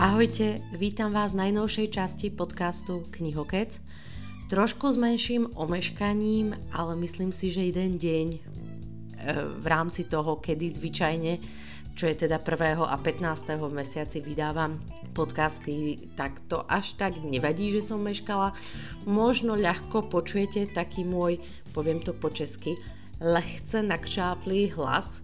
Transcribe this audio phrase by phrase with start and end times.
[0.00, 3.84] Ahojte, vítam vás v najnovšej časti podcastu Knihokec.
[4.48, 8.40] Trošku s menším omeškaním, ale myslím si, že jeden deň e,
[9.60, 11.32] v rámci toho, kedy zvyčajne,
[11.92, 12.80] čo je teda 1.
[12.80, 13.60] a 15.
[13.60, 14.80] v mesiaci vydávam
[15.12, 18.56] podcasty, tak to až tak nevadí, že som meškala.
[19.04, 21.44] Možno ľahko počujete taký môj,
[21.76, 22.72] poviem to po česky,
[23.20, 25.20] lehce nakšáplý hlas,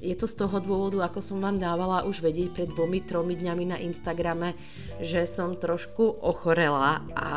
[0.00, 3.64] je to z toho dôvodu, ako som vám dávala už vedieť pred dvomi, tromi dňami
[3.68, 4.56] na Instagrame,
[4.98, 7.28] že som trošku ochorela a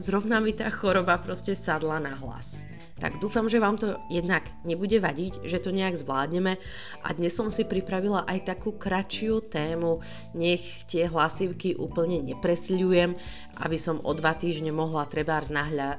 [0.00, 2.64] zrovna mi tá choroba proste sadla na hlas.
[3.00, 6.60] Tak dúfam, že vám to jednak nebude vadiť, že to nejak zvládneme
[7.00, 10.04] a dnes som si pripravila aj takú kratšiu tému,
[10.36, 13.16] nech tie hlasivky úplne nepresľujem,
[13.64, 15.48] aby som o dva týždne mohla trebárs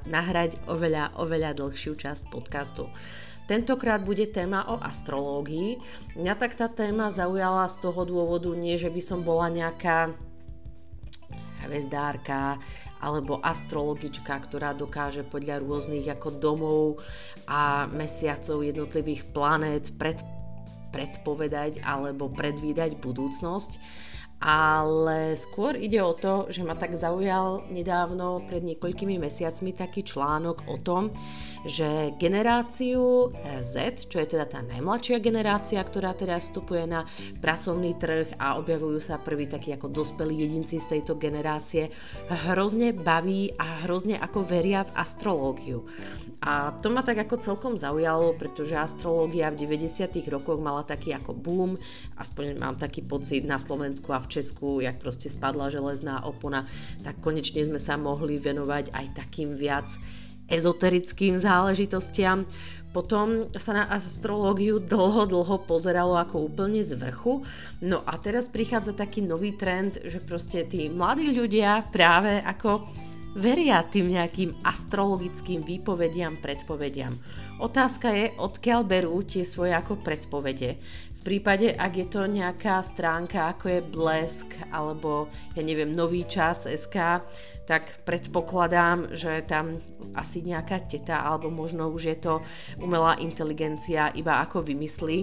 [0.06, 2.86] nahrať oveľa, oveľa dlhšiu časť podcastu.
[3.50, 5.78] Tentokrát bude téma o astrológii.
[6.16, 10.14] Mňa tak tá téma zaujala z toho dôvodu, nie že by som bola nejaká
[11.68, 12.58] hvezdárka
[13.02, 16.84] alebo astrologička, ktorá dokáže podľa rôznych ako domov
[17.50, 20.22] a mesiacov jednotlivých planét pred,
[20.94, 23.82] predpovedať alebo predvídať budúcnosť
[24.42, 30.66] ale skôr ide o to, že ma tak zaujal nedávno pred niekoľkými mesiacmi taký článok
[30.66, 31.14] o tom,
[31.66, 33.30] že generáciu
[33.62, 37.06] Z, čo je teda tá najmladšia generácia, ktorá teda vstupuje na
[37.38, 41.94] pracovný trh a objavujú sa prví takí ako dospelí jedinci z tejto generácie,
[42.50, 45.86] hrozne baví a hrozne ako veria v astrológiu.
[46.42, 50.10] A to ma tak ako celkom zaujalo, pretože astrológia v 90.
[50.34, 51.78] rokoch mala taký ako boom,
[52.18, 56.66] aspoň mám taký pocit na Slovensku a v Česku, jak proste spadla železná opona,
[57.06, 59.94] tak konečne sme sa mohli venovať aj takým viac
[60.52, 62.46] ezoterickým záležitostiam.
[62.92, 67.48] Potom sa na astrológiu dlho, dlho pozeralo ako úplne z vrchu.
[67.80, 72.84] No a teraz prichádza taký nový trend, že proste tí mladí ľudia práve ako
[73.32, 77.16] veria tým nejakým astrologickým výpovediam, predpovediam.
[77.64, 80.76] Otázka je, odkiaľ berú tie svoje ako predpovede.
[81.22, 86.66] V prípade, ak je to nejaká stránka ako je Blesk alebo ja neviem, Nový čas
[86.66, 87.22] SK,
[87.70, 89.78] tak predpokladám, že tam
[90.18, 92.34] asi nejaká teta alebo možno už je to
[92.82, 95.22] umelá inteligencia iba ako vymyslí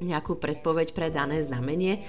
[0.00, 2.00] nejakú predpoveď pre dané znamenie,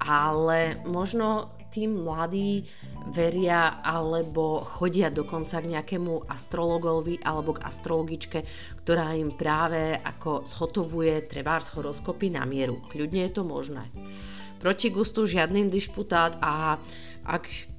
[0.00, 2.64] ale možno tí mladí
[3.12, 8.40] veria alebo chodia dokonca k nejakému astrologovi alebo k astrologičke,
[8.80, 12.80] ktorá im práve ako zhotovuje trebárs horoskopy na mieru.
[12.88, 13.92] Kľudne je to možné.
[14.56, 16.80] Proti gustu žiadny dišputát a
[17.28, 17.75] ak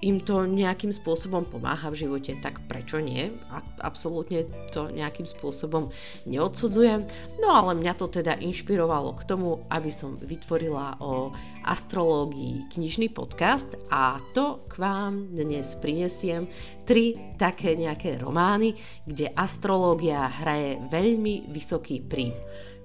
[0.00, 3.28] im to nejakým spôsobom pomáha v živote, tak prečo nie?
[3.52, 5.92] A absolútne to nejakým spôsobom
[6.24, 7.04] neodsudzujem.
[7.40, 11.36] No ale mňa to teda inšpirovalo k tomu, aby som vytvorila o
[11.68, 16.48] astrológii knižný podcast a to k vám dnes prinesiem
[16.88, 18.72] tri také nejaké romány,
[19.04, 22.32] kde astrológia hraje veľmi vysoký prím.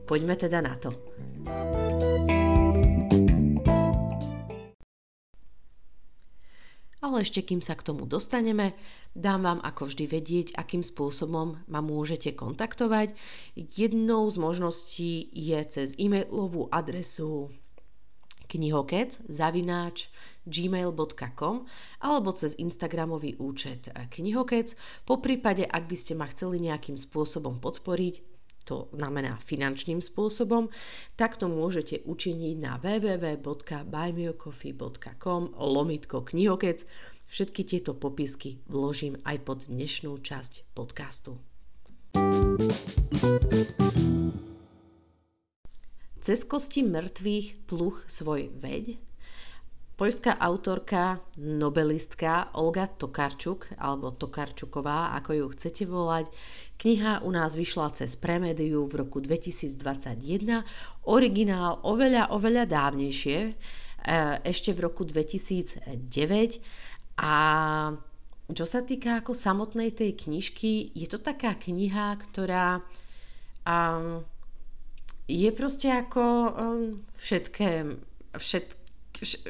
[0.06, 0.94] Poďme teda na to.
[7.06, 8.74] Ale ešte kým sa k tomu dostaneme,
[9.14, 13.14] dám vám ako vždy vedieť, akým spôsobom ma môžete kontaktovať.
[13.54, 17.54] Jednou z možností je cez e-mailovú adresu
[18.50, 20.10] knihokec zavináč
[20.50, 21.70] gmail.com
[22.02, 24.74] alebo cez Instagramový účet knihokec.
[25.06, 28.35] Po prípade, ak by ste ma chceli nejakým spôsobom podporiť,
[28.66, 30.74] to znamená finančným spôsobom,
[31.14, 36.86] tak to môžete učiniť na www.buymeacoffee.com lomitko knihokec.
[37.26, 41.38] Všetky tieto popisky vložím aj pod dnešnú časť podcastu.
[46.26, 48.98] Cez kosti mŕtvych pluch svoj veď
[49.96, 56.28] Poľská autorka, nobelistka Olga Tokarčuk, alebo Tokarčuková, ako ju chcete volať.
[56.76, 60.68] Kniha u nás vyšla cez Premediu v roku 2021.
[61.08, 63.52] Originál oveľa, oveľa dávnejšie, e,
[64.44, 66.60] ešte v roku 2009.
[67.24, 67.34] A
[68.52, 72.84] čo sa týka ako samotnej tej knižky, je to taká kniha, ktorá
[73.64, 74.28] um,
[75.32, 77.96] je proste ako um, všetké,
[78.38, 78.85] všetké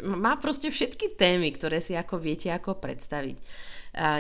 [0.06, 3.38] má proste všetky témy, ktoré si ako viete ako predstaviť.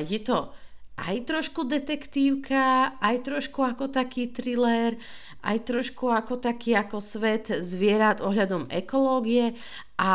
[0.07, 0.49] Je to
[0.95, 4.95] aj trošku detektívka, aj trošku ako taký thriller,
[5.43, 9.59] aj trošku ako taký ako svet zvierat ohľadom ekológie
[9.99, 10.13] a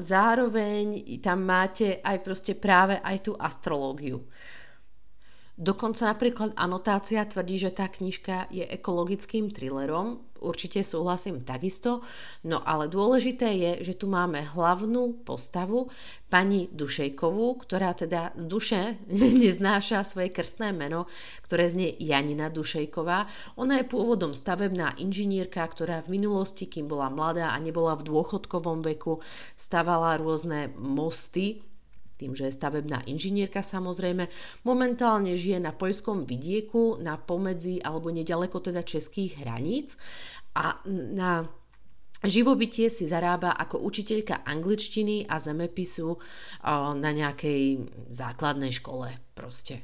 [0.00, 4.24] zároveň tam máte aj proste práve aj tú astrológiu.
[5.52, 10.24] Dokonca napríklad anotácia tvrdí, že tá knižka je ekologickým thrillerom.
[10.40, 12.00] Určite súhlasím takisto.
[12.48, 15.92] No ale dôležité je, že tu máme hlavnú postavu,
[16.32, 18.80] pani Dušejkovú, ktorá teda z duše
[19.44, 21.04] neznáša svoje krstné meno,
[21.44, 23.28] ktoré znie Janina Dušejková.
[23.60, 28.80] Ona je pôvodom stavebná inžinierka, ktorá v minulosti, kým bola mladá a nebola v dôchodkovom
[28.88, 29.20] veku,
[29.52, 31.60] stavala rôzne mosty
[32.22, 34.30] tým, že je stavebná inžinierka samozrejme,
[34.62, 39.98] momentálne žije na poľskom vidieku, na pomedzi alebo nedaleko teda českých hraníc
[40.54, 41.50] a na
[42.22, 46.22] Živobytie si zarába ako učiteľka angličtiny a zemepisu
[47.02, 47.82] na nejakej
[48.14, 49.82] základnej škole proste.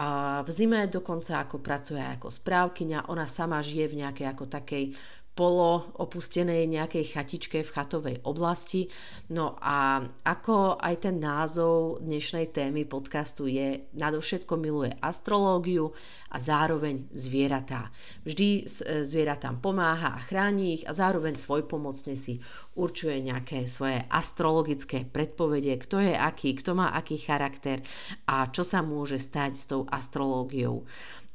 [0.00, 4.96] A v zime dokonca ako pracuje ako správkyňa, ona sama žije v nejakej ako takej
[5.38, 8.90] polo opustenej nejakej chatičke v chatovej oblasti.
[9.30, 15.94] No a ako aj ten názov dnešnej témy podcastu je, nadovšetko miluje astrológiu
[16.34, 17.94] a zároveň zvieratá.
[18.26, 22.42] Vždy e, zvieratám pomáha a chráni ich a zároveň svojpomocne si
[22.74, 27.78] určuje nejaké svoje astrologické predpovede, kto je aký, kto má aký charakter
[28.26, 30.82] a čo sa môže stať s tou astrológiou.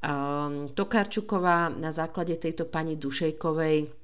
[0.04, 4.04] Um, Tokarčuková na základe tejto pani Dušejkovej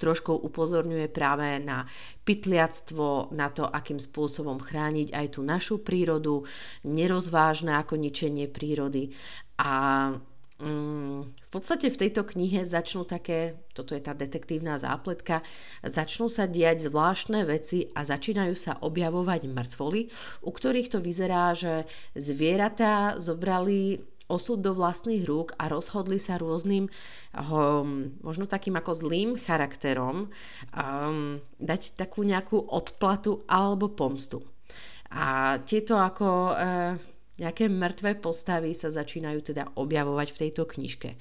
[0.00, 1.84] trošku upozorňuje práve na
[2.24, 6.40] pytliactvo, na to, akým spôsobom chrániť aj tú našu prírodu,
[6.88, 9.12] nerozvážne ako ničenie prírody.
[9.60, 10.08] A
[10.56, 15.44] mm, v podstate v tejto knihe začnú také, toto je tá detektívna zápletka,
[15.84, 20.08] začnú sa diať zvláštne veci a začínajú sa objavovať mŕtvoly,
[20.40, 21.84] u ktorých to vyzerá, že
[22.16, 26.86] zvieratá zobrali osud do vlastných rúk a rozhodli sa rôznym,
[27.34, 30.30] um, možno takým ako zlým charakterom
[30.70, 34.46] um, dať takú nejakú odplatu alebo pomstu.
[35.10, 36.94] A tieto ako uh,
[37.42, 41.18] nejaké mŕtve postavy sa začínajú teda objavovať v tejto knižke.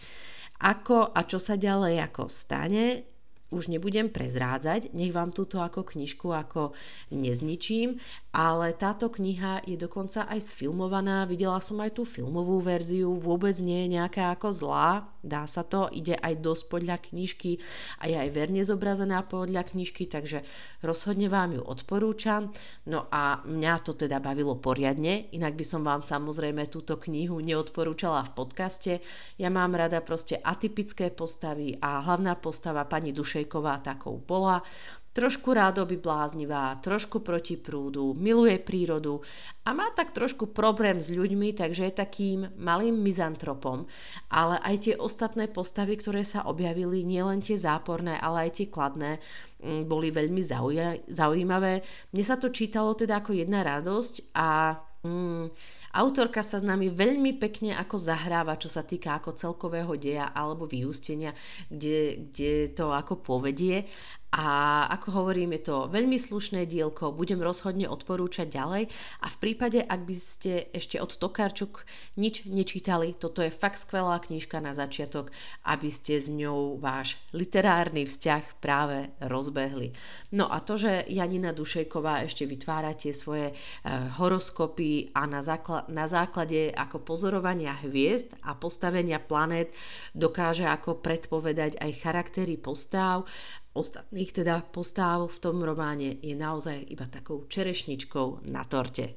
[0.59, 3.07] Ako a čo sa ďalej ako stane,
[3.49, 6.77] už nebudem prezrádzať, nech vám túto ako knižku ako
[7.09, 7.97] nezničím,
[8.29, 13.85] ale táto kniha je dokonca aj sfilmovaná, videla som aj tú filmovú verziu, vôbec nie
[13.85, 17.57] je nejaká ako zlá, dá sa to, ide aj dosť podľa knižky
[17.99, 20.45] a je aj verne zobrazená podľa knižky, takže
[20.85, 22.53] rozhodne vám ju odporúčam.
[22.85, 28.29] No a mňa to teda bavilo poriadne, inak by som vám samozrejme túto knihu neodporúčala
[28.29, 28.93] v podcaste.
[29.41, 34.59] Ja mám rada proste atypické postavy a hlavná postava pani Dušejková takou bola
[35.15, 39.23] trošku rádoby bláznivá, trošku proti prúdu, miluje prírodu
[39.65, 43.87] a má tak trošku problém s ľuďmi, takže je takým malým mizantropom.
[44.29, 49.23] Ale aj tie ostatné postavy, ktoré sa objavili, nielen tie záporné, ale aj tie kladné,
[49.63, 50.43] mm, boli veľmi
[51.09, 51.73] zaujímavé.
[52.11, 55.43] Mne sa to čítalo teda ako jedna radosť a mm,
[55.93, 60.69] autorka sa s nami veľmi pekne ako zahráva, čo sa týka ako celkového deja alebo
[60.69, 61.33] vyústenia,
[61.69, 63.89] kde, kde to ako povedie
[64.29, 68.85] a ako hovorím, je to veľmi slušné dielko, budem rozhodne odporúčať ďalej
[69.25, 71.81] a v prípade, ak by ste ešte od Tokarčuk
[72.13, 75.33] nič nečítali, toto je fakt skvelá knižka na začiatok,
[75.65, 79.97] aby ste s ňou váš literárny vzťah práve rozbehli.
[80.29, 83.53] No a to, že Janina Dušejková ešte vytvára tie svoje e,
[84.21, 89.73] horoskopy a na, základ, na základe ako pozorovania hviezd a postavenia planét
[90.13, 93.25] dokáže ako predpovedať aj charaktery postáv
[93.73, 99.13] ostatných teda postáv v tom románe je naozaj iba takou čerešničkou na torte.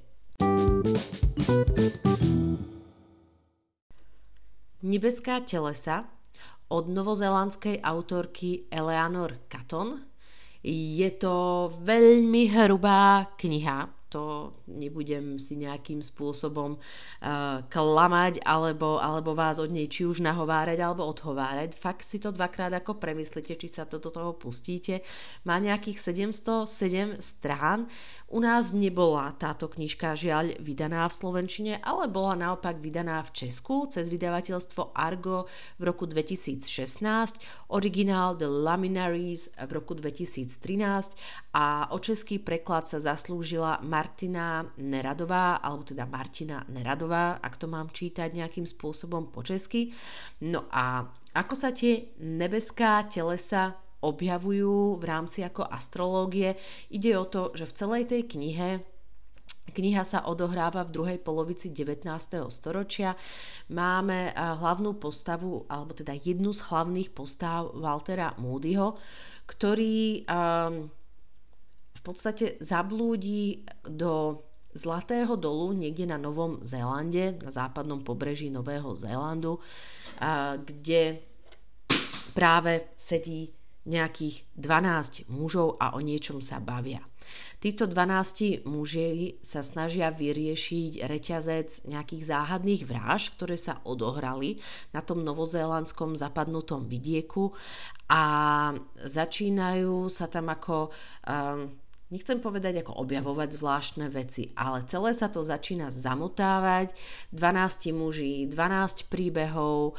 [4.83, 6.05] Nebeská telesa
[6.73, 10.03] od novozelandskej autorky Eleanor Catton.
[10.63, 19.57] Je to veľmi hrubá kniha, to nebudem si nejakým spôsobom uh, klamať alebo, alebo vás
[19.57, 21.73] od nej či už nahovárať alebo odhovárať.
[21.81, 25.01] Fakt si to dvakrát ako premyslite, či sa to do toho pustíte.
[25.49, 27.89] Má nejakých 707 strán.
[28.29, 33.89] U nás nebola táto knižka žiaľ vydaná v Slovenčine, ale bola naopak vydaná v Česku
[33.89, 35.49] cez vydavateľstvo Argo
[35.81, 37.41] v roku 2016,
[37.73, 41.17] originál The Laminaries v roku 2013
[41.53, 47.95] a o český preklad sa zaslúžila Martina Neradová, alebo teda Martina Neradová, ak to mám
[47.95, 49.95] čítať nejakým spôsobom po česky.
[50.43, 51.07] No a
[51.39, 56.59] ako sa tie nebeská telesa objavujú v rámci ako astrológie.
[56.91, 58.83] Ide o to, že v celej tej knihe
[59.63, 62.05] Kniha sa odohráva v druhej polovici 19.
[62.51, 63.15] storočia.
[63.71, 68.99] Máme eh, hlavnú postavu, alebo teda jednu z hlavných postav Waltera Moodyho,
[69.47, 70.91] ktorý um,
[72.03, 74.43] podstate zablúdi do
[74.73, 79.61] Zlatého dolu niekde na Novom Zélande, na západnom pobreží Nového Zélandu,
[80.65, 81.21] kde
[82.33, 83.53] práve sedí
[83.85, 87.03] nejakých 12 mužov a o niečom sa bavia.
[87.63, 94.59] Títo 12 muži sa snažia vyriešiť reťazec nejakých záhadných vraž, ktoré sa odohrali
[94.91, 97.55] na tom novozélandskom zapadnutom vidieku
[98.11, 98.23] a
[98.99, 101.71] začínajú sa tam ako um,
[102.13, 106.93] nechcem povedať ako objavovať zvláštne veci, ale celé sa to začína zamotávať,
[107.33, 109.97] 12 muží, 12 príbehov,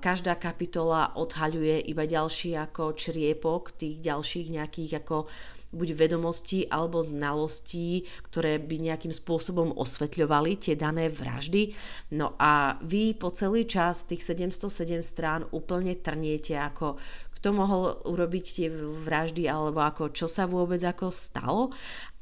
[0.00, 5.28] každá kapitola odhaľuje iba ďalší ako čriepok tých ďalších nejakých ako
[5.68, 11.76] buď vedomostí alebo znalostí, ktoré by nejakým spôsobom osvetľovali tie dané vraždy.
[12.16, 16.96] No a vy po celý čas tých 707 strán úplne trniete ako
[17.38, 21.70] kto mohol urobiť tie vraždy alebo ako čo sa vôbec ako stalo.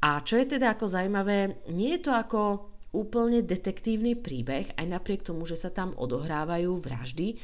[0.05, 5.25] A čo je teda ako zaujímavé, nie je to ako úplne detektívny príbeh, aj napriek
[5.25, 7.35] tomu, že sa tam odohrávajú vraždy.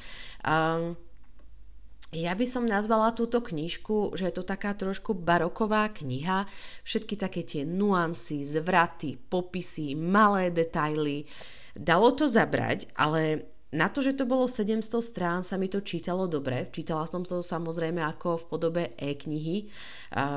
[0.46, 0.96] Um,
[2.14, 6.46] ja by som nazvala túto knižku, že je to taká trošku baroková kniha.
[6.86, 11.26] Všetky také tie nuancy, zvraty, popisy, malé detaily.
[11.74, 16.30] Dalo to zabrať, ale na to, že to bolo 700 strán, sa mi to čítalo
[16.30, 16.70] dobre.
[16.70, 19.74] Čítala som to samozrejme ako v podobe e-knihy,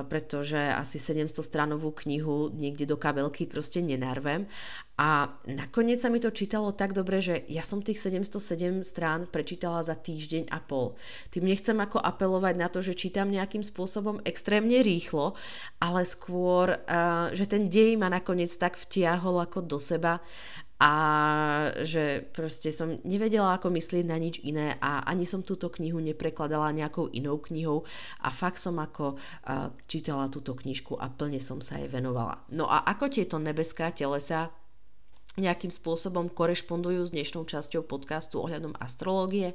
[0.09, 4.49] pretože asi 700 stránovú knihu niekde do kabelky proste nenarvem.
[4.97, 9.85] A nakoniec sa mi to čítalo tak dobre, že ja som tých 707 strán prečítala
[9.85, 10.97] za týždeň a pol.
[11.29, 15.37] Tým nechcem ako apelovať na to, že čítam nejakým spôsobom extrémne rýchlo,
[15.85, 16.81] ale skôr,
[17.37, 20.25] že ten dej ma nakoniec tak vtiahol ako do seba
[20.77, 20.93] a
[21.81, 26.69] že proste som nevedela ako myslieť na nič iné a ani som túto knihu neprekladala
[26.77, 27.89] nejakou inou knihou
[28.21, 32.45] a fakt som ako uh, čítala túto knižku a plne som sa jej venovala.
[32.53, 34.53] No a ako tieto nebeská telesa
[35.37, 39.53] nejakým spôsobom korešpondujú s dnešnou časťou podcastu ohľadom astrológie,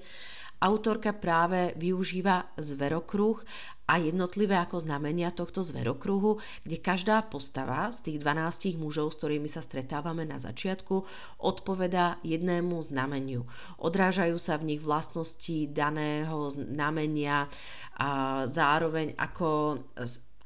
[0.62, 3.42] Autorka práve využíva zverokruh
[3.90, 9.50] a jednotlivé ako znamenia tohto zverokruhu, kde každá postava z tých 12 mužov, s ktorými
[9.50, 11.02] sa stretávame na začiatku,
[11.42, 13.50] odpovedá jednému znameniu.
[13.82, 17.50] Odrážajú sa v nich vlastnosti daného znamenia
[17.98, 19.82] a zároveň ako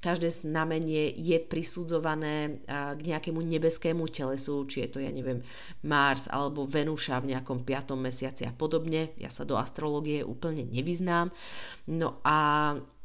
[0.06, 5.42] každé znamenie je prisudzované k nejakému nebeskému telesu, či je to, ja neviem,
[5.82, 9.18] Mars alebo Venuša v nejakom piatom mesiaci a podobne.
[9.18, 11.34] Ja sa do astrológie úplne nevyznám.
[11.90, 12.38] No a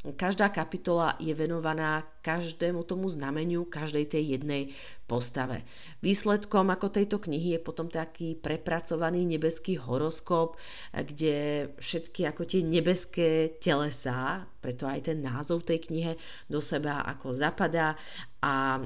[0.01, 4.73] Každá kapitola je venovaná každému tomu znameniu, každej tej jednej
[5.05, 5.61] postave.
[6.01, 10.57] Výsledkom ako tejto knihy je potom taký prepracovaný nebeský horoskop,
[10.97, 16.17] kde všetky ako tie nebeské telesá, preto aj ten názov tej knihe,
[16.49, 17.93] do seba ako zapadá
[18.41, 18.81] a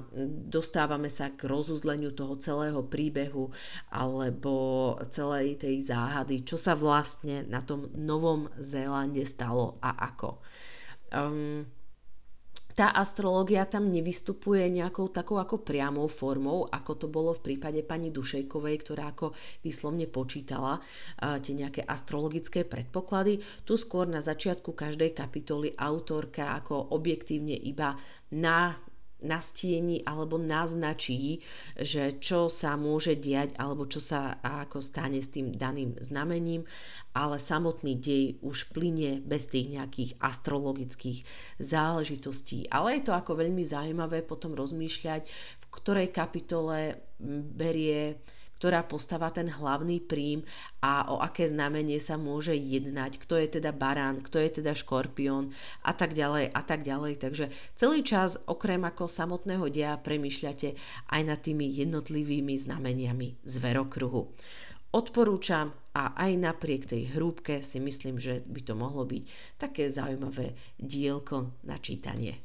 [0.51, 3.55] dostávame sa k rozuzleniu toho celého príbehu
[3.95, 10.43] alebo celej tej záhady, čo sa vlastne na tom Novom Zélande stalo a ako
[11.15, 11.63] um,
[12.75, 18.11] tá astrológia tam nevystupuje nejakou takou ako priamou formou, ako to bolo v prípade pani
[18.11, 19.31] Dušejkovej, ktorá ako
[19.63, 23.39] výslovne počítala uh, tie nejaké astrologické predpoklady.
[23.63, 27.95] Tu skôr na začiatku každej kapitoly autorka ako objektívne iba
[28.35, 28.75] na
[29.25, 31.41] nastieni alebo naznačí,
[31.75, 36.69] že čo sa môže diať alebo čo sa ako stane s tým daným znamením,
[37.17, 41.25] ale samotný dej už plinie bez tých nejakých astrologických
[41.59, 42.69] záležitostí.
[42.69, 47.01] Ale je to ako veľmi zaujímavé potom rozmýšľať, v ktorej kapitole
[47.57, 48.21] berie
[48.59, 50.47] ktorá postava ten hlavný prím
[50.81, 55.53] a o aké znamenie sa môže jednať, kto je teda barán, kto je teda škorpión
[55.85, 57.21] a tak ďalej a tak ďalej.
[57.21, 60.79] Takže celý čas okrem ako samotného dia premyšľate
[61.11, 64.33] aj nad tými jednotlivými znameniami zverokruhu.
[64.95, 69.23] Odporúčam a aj napriek tej hrúbke si myslím, že by to mohlo byť
[69.59, 72.39] také zaujímavé dielko na čítanie.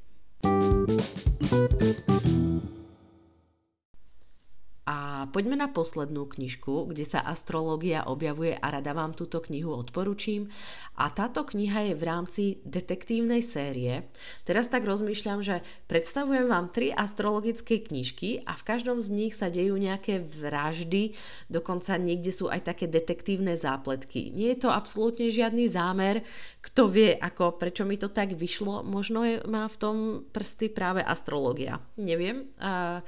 [5.27, 10.47] Poďme na poslednú knižku, kde sa astrológia objavuje a rada vám túto knihu odporúčim.
[10.95, 14.07] A táto kniha je v rámci detektívnej série.
[14.47, 19.51] Teraz tak rozmýšľam, že predstavujem vám tri astrologické knižky a v každom z nich sa
[19.51, 24.31] dejú nejaké vraždy, dokonca niekde sú aj také detektívne zápletky.
[24.31, 26.23] Nie je to absolútne žiadny zámer,
[26.59, 29.95] kto vie, ako, prečo mi to tak vyšlo, možno je, má v tom
[30.35, 31.79] prsty práve astrológia.
[31.95, 32.51] Neviem.
[32.59, 32.99] A,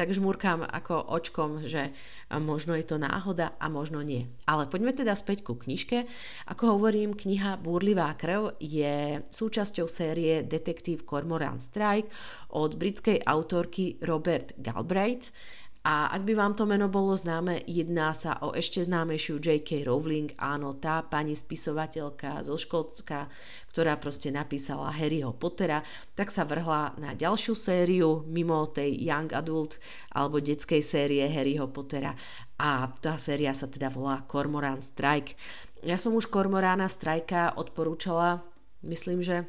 [0.00, 1.92] tak žmúrkam ako očkom, že
[2.32, 4.32] možno je to náhoda a možno nie.
[4.48, 6.08] Ale poďme teda späť ku knižke.
[6.48, 12.08] Ako hovorím, kniha Búrlivá krv je súčasťou série Detektív Cormoran Strike
[12.56, 15.36] od britskej autorky Robert Galbraith
[15.80, 19.88] A ak by vám to meno bolo známe, jedná sa o ešte známejšiu J.K.
[19.88, 23.32] Rowling, áno, tá pani spisovateľka zo Škótska,
[23.72, 25.80] ktorá proste napísala Harryho Pottera,
[26.12, 29.80] tak sa vrhla na ďalšiu sériu mimo tej Young Adult
[30.12, 32.12] alebo detskej série Harryho Pottera
[32.60, 35.32] a tá séria sa teda volá Cormoran Strike.
[35.80, 38.44] Ja som už Cormorana Strajka odporúčala,
[38.84, 39.48] myslím, že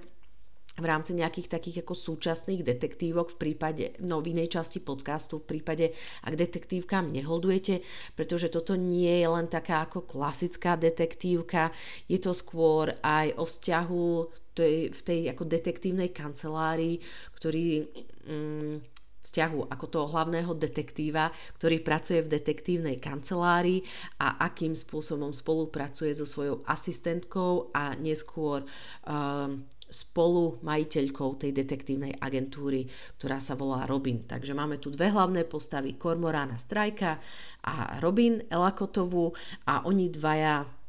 [0.79, 5.57] v rámci nejakých takých ako súčasných detektívok v prípade, no v inej časti podcastu, v
[5.57, 5.91] prípade,
[6.23, 7.83] ak detektívkam neholdujete,
[8.15, 11.75] pretože toto nie je len taká ako klasická detektívka,
[12.07, 14.07] je to skôr aj o vzťahu
[14.55, 16.99] tej, v tej ako detektívnej kancelárii,
[17.35, 17.87] ktorý
[18.27, 18.75] mm,
[19.21, 21.29] vzťahu ako toho hlavného detektíva,
[21.61, 23.85] ktorý pracuje v detektívnej kancelárii
[24.17, 28.65] a akým spôsobom spolupracuje so svojou asistentkou a neskôr
[29.05, 29.61] um,
[29.91, 32.87] spolu majiteľkou tej detektívnej agentúry,
[33.19, 34.23] ktorá sa volá Robin.
[34.23, 37.19] Takže máme tu dve hlavné postavy, Kormorána Strajka
[37.67, 39.35] a Robin Elakotovú
[39.67, 40.80] a oni dvaja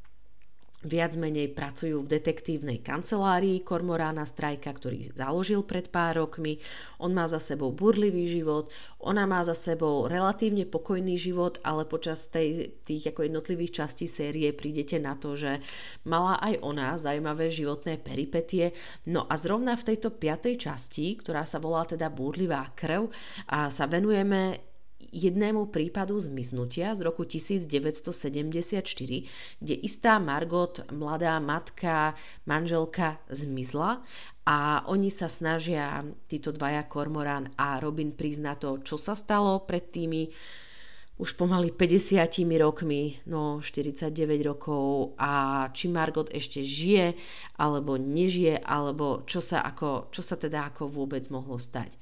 [0.83, 6.59] viac menej pracujú v detektívnej kancelárii Kormorána Strajka, ktorý založil pred pár rokmi.
[6.99, 12.27] On má za sebou burlivý život, ona má za sebou relatívne pokojný život, ale počas
[12.27, 15.63] tej, tých ako jednotlivých častí série prídete na to, že
[16.07, 18.75] mala aj ona zaujímavé životné peripetie.
[19.07, 23.11] No a zrovna v tejto piatej časti, ktorá sa volá teda Búrlivá krv,
[23.49, 24.72] a sa venujeme
[25.13, 28.81] jednému prípadu zmiznutia z roku 1974,
[29.61, 32.17] kde istá Margot, mladá matka,
[32.49, 34.01] manželka zmizla
[34.49, 39.93] a oni sa snažia, títo dvaja Kormorán a Robin, priznať to, čo sa stalo pred
[39.93, 40.33] tými
[41.21, 42.19] už pomaly 50
[42.59, 44.11] rokmi, no 49
[44.43, 47.15] rokov a či Margot ešte žije
[47.61, 51.95] alebo nežije, alebo čo sa, ako, čo sa teda ako vôbec mohlo stať.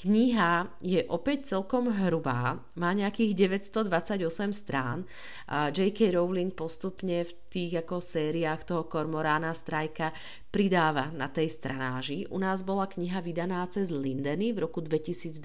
[0.00, 4.24] Kniha je opäť celkom hrubá, má nejakých 928
[4.56, 5.04] strán.
[5.44, 6.16] J.K.
[6.16, 10.08] Rowling postupne v tých ako sériách toho Kormorána Strajka
[10.48, 12.24] pridáva na tej stranáži.
[12.32, 15.36] U nás bola kniha vydaná cez Lindeny v roku 2022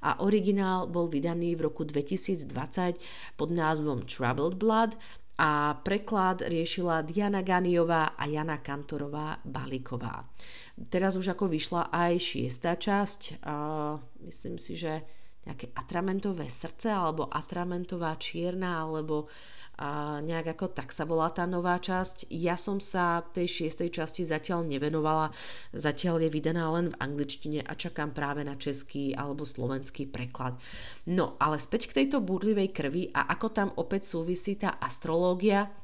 [0.00, 2.48] a originál bol vydaný v roku 2020
[3.36, 4.96] pod názvom Troubled Blood
[5.34, 10.22] a preklad riešila Diana Ganiová a Jana Kantorová Baliková.
[10.86, 15.02] Teraz už ako vyšla aj šiestá časť, uh, myslím si, že
[15.44, 19.28] nejaké atramentové srdce alebo atramentová čierna alebo
[19.78, 22.30] a nejak ako tak sa volá tá nová časť.
[22.30, 25.34] Ja som sa tej šiestej časti zatiaľ nevenovala,
[25.74, 30.56] zatiaľ je vydaná len v angličtine a čakám práve na český alebo slovenský preklad.
[31.10, 35.83] No ale späť k tejto búdlivej krvi a ako tam opäť súvisí tá astrológia,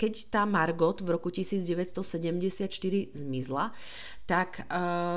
[0.00, 2.64] keď tá Margot v roku 1974
[3.12, 3.76] zmizla,
[4.24, 4.64] tak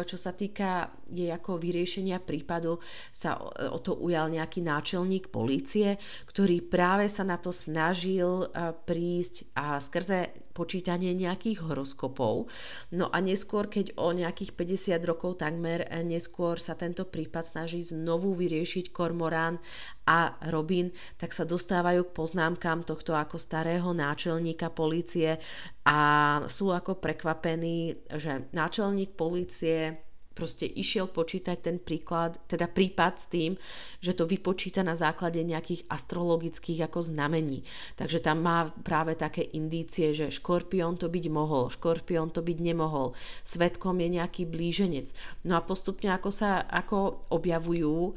[0.07, 2.79] čo sa týka jej ako vyriešenia prípadu,
[3.11, 3.39] sa
[3.71, 5.95] o to ujal nejaký náčelník polície,
[6.27, 8.51] ktorý práve sa na to snažil
[8.83, 12.51] prísť a skrze počítanie nejakých horoskopov.
[12.93, 17.81] No a neskôr, keď o nejakých 50 rokov takmer eh, neskôr sa tento prípad snaží
[17.81, 19.57] znovu vyriešiť Kormorán
[20.05, 25.39] a Robin, tak sa dostávajú k poznámkam tohto ako starého náčelníka policie
[25.87, 25.99] a
[26.45, 30.10] sú ako prekvapení, že náčelník policie
[30.41, 33.53] proste išiel počítať ten príklad, teda prípad s tým,
[34.01, 37.61] že to vypočíta na základe nejakých astrologických ako znamení.
[37.93, 43.13] Takže tam má práve také indície, že škorpión to byť mohol, škorpión to byť nemohol,
[43.45, 45.13] svetkom je nejaký blíženec.
[45.45, 48.11] No a postupne ako sa ako objavujú e,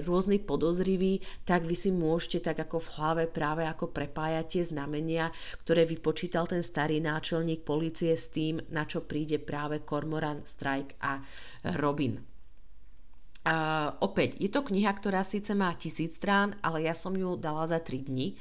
[0.00, 5.28] rôzni podozriví, tak vy si môžete tak ako v hlave práve ako prepájať tie znamenia,
[5.60, 11.20] ktoré vypočítal ten starý náčelník policie s tým, na čo príde práve Cormoran Strike a
[11.78, 12.20] Robin.
[13.40, 17.64] A opäť, je to kniha, ktorá síce má tisíc strán, ale ja som ju dala
[17.64, 18.36] za 3 dní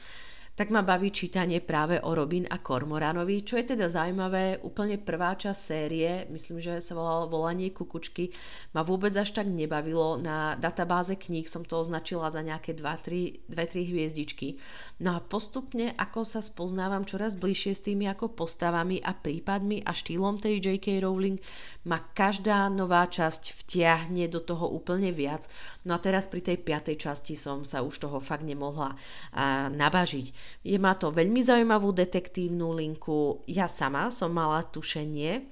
[0.59, 5.31] tak ma baví čítanie práve o Robin a Kormoranovi, čo je teda zaujímavé, úplne prvá
[5.39, 8.35] časť série, myslím, že sa volalo Volanie kukučky,
[8.75, 13.47] ma vôbec až tak nebavilo, na databáze kníh som to označila za nejaké 2-3
[13.87, 14.59] hviezdičky.
[14.99, 19.95] No a postupne, ako sa spoznávam čoraz bližšie s tými ako postavami a prípadmi a
[19.95, 21.07] štýlom tej J.K.
[21.07, 21.39] Rowling,
[21.87, 25.47] ma každá nová časť vtiahne do toho úplne viac.
[25.87, 30.48] No a teraz pri tej piatej časti som sa už toho fakt nemohla uh, nabažiť.
[30.65, 33.41] Je má to veľmi zaujímavú detektívnu linku.
[33.47, 35.47] Ja sama som mala tušenie,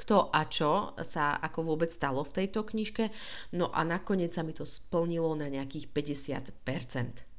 [0.00, 3.12] kto a čo sa ako vôbec stalo v tejto knižke.
[3.54, 7.29] No a nakoniec sa mi to splnilo na nejakých 50%.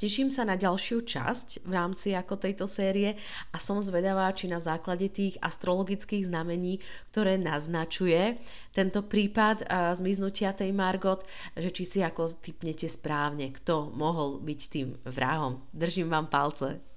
[0.00, 3.20] Teším sa na ďalšiu časť v rámci ako tejto série
[3.52, 6.80] a som zvedavá, či na základe tých astrologických znamení,
[7.12, 8.40] ktoré naznačuje
[8.72, 11.20] tento prípad zmiznutia tej Margot,
[11.52, 15.68] že či si ako typnete správne, kto mohol byť tým vrahom.
[15.76, 16.89] Držím vám palce.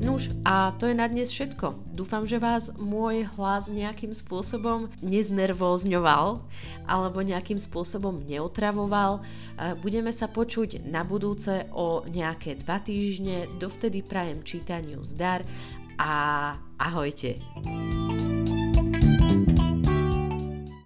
[0.00, 1.92] Nuž, a to je na dnes všetko.
[1.92, 6.40] Dúfam, že vás môj hlas nejakým spôsobom neznervózňoval
[6.88, 9.20] alebo nejakým spôsobom neotravoval.
[9.84, 13.44] Budeme sa počuť na budúce o nejaké dva týždne.
[13.60, 15.44] Dovtedy prajem čítaniu zdar
[16.00, 17.36] a ahojte.